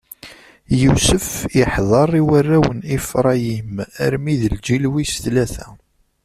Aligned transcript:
Yusef 0.81 1.27
iḥdeṛ 1.61 2.09
i 2.21 2.23
warraw 2.27 2.65
n 2.77 2.79
Ifṛayim, 2.97 3.73
armi 4.03 4.35
d 4.41 4.43
lǧil 4.55 4.85
wis 4.93 5.13
tlata. 5.23 5.67